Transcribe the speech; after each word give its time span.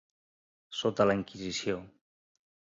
Sota 0.77 1.07
la 1.11 1.17
Inquisició. 1.19 1.79